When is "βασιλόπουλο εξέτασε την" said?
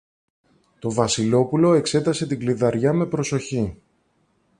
0.91-2.39